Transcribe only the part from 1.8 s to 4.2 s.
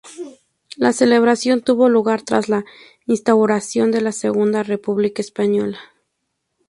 lugar tras la instauración de la